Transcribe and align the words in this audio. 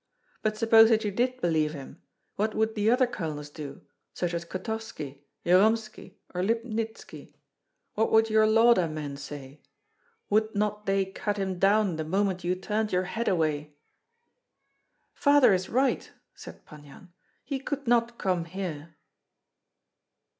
But 0.41 0.57
suppose 0.57 0.89
that 0.89 1.03
you 1.05 1.11
did 1.11 1.39
believe 1.41 1.73
him, 1.73 2.01
what 2.35 2.55
would 2.55 2.73
the 2.73 2.89
other 2.89 3.05
colonels 3.05 3.51
do, 3.51 3.81
such 4.15 4.33
as 4.33 4.45
Kotovski, 4.45 5.21
Jyromski, 5.45 6.15
or 6.33 6.41
Lipnitski? 6.41 7.35
What 7.93 8.11
would 8.11 8.27
your 8.27 8.47
Lauda 8.47 8.87
men 8.89 9.15
say? 9.15 9.61
Would 10.31 10.55
not 10.55 10.87
they 10.87 11.05
cut 11.05 11.37
him 11.37 11.59
down 11.59 11.97
the 11.97 12.03
moment 12.03 12.43
you 12.43 12.55
turned 12.55 12.91
your 12.91 13.03
head 13.03 13.27
away?" 13.27 13.75
"Father 15.13 15.53
is 15.53 15.69
right!" 15.69 16.11
said 16.33 16.65
Pan 16.65 16.83
Yan; 16.85 17.13
"he 17.43 17.59
could 17.59 17.85
not 17.87 18.17
come 18.17 18.45
here." 18.45 18.95